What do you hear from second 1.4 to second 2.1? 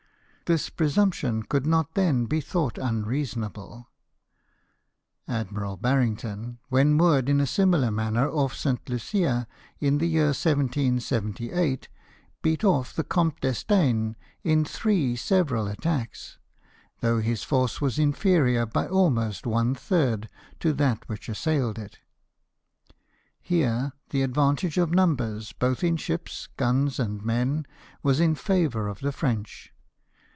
could not